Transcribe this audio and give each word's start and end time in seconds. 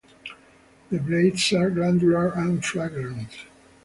The 0.89 0.97
blades 0.97 1.53
are 1.53 1.69
glandular 1.69 2.29
and 2.29 2.65
fragrant. 2.65 3.45